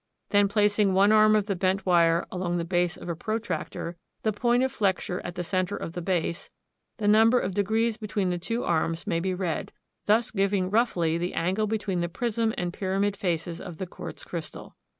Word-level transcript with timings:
Then 0.31 0.47
placing 0.47 0.95
one 0.95 1.11
arm 1.11 1.35
of 1.35 1.45
the 1.45 1.55
bent 1.55 1.85
wire 1.85 2.25
along 2.31 2.57
the 2.57 2.65
base 2.65 2.97
of 2.97 3.07
a 3.07 3.15
protractor, 3.15 3.97
the 4.23 4.33
point 4.33 4.63
of 4.63 4.71
flexure 4.71 5.21
at 5.23 5.35
the 5.35 5.43
center 5.43 5.77
of 5.77 5.93
the 5.93 6.01
base, 6.01 6.49
the 6.97 7.07
number 7.07 7.37
of 7.39 7.53
degrees 7.53 7.97
between 7.97 8.31
the 8.31 8.39
two 8.39 8.63
arms 8.63 9.05
may 9.05 9.19
be 9.19 9.35
read, 9.35 9.71
thus 10.07 10.31
giving 10.31 10.71
roughly 10.71 11.19
the 11.19 11.35
angle 11.35 11.67
between 11.67 11.99
the 12.01 12.09
prism 12.09 12.51
and 12.57 12.73
pyramid 12.73 13.15
faces 13.15 13.61
of 13.61 13.77
the 13.77 13.85
quartz 13.85 14.23
crystal. 14.23 14.75